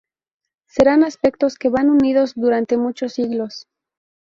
[0.65, 3.67] Serán aspectos que van unidos durante muchos siglos.